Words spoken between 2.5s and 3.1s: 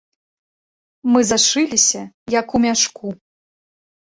у мяшку.